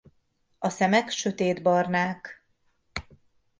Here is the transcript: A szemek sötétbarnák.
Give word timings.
A 0.59 0.69
szemek 0.69 1.09
sötétbarnák. 1.09 2.43